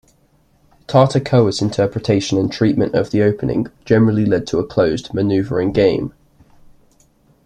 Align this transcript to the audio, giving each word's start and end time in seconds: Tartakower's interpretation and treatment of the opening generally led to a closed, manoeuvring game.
Tartakower's 0.87 1.61
interpretation 1.61 2.39
and 2.39 2.51
treatment 2.51 2.95
of 2.95 3.11
the 3.11 3.21
opening 3.21 3.67
generally 3.85 4.25
led 4.25 4.47
to 4.47 4.57
a 4.57 4.65
closed, 4.65 5.13
manoeuvring 5.13 5.73
game. 5.73 6.11